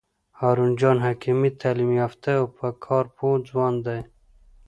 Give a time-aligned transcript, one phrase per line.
[0.39, 3.99] هارون جان حکیمي تعلیم یافته او په کار پوه ځوان دی.